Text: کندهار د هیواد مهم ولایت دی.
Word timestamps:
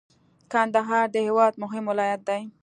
کندهار 0.51 1.05
د 1.13 1.17
هیواد 1.27 1.53
مهم 1.63 1.83
ولایت 1.91 2.21
دی. 2.29 2.41